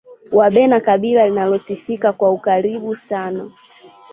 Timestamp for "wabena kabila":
0.31-1.27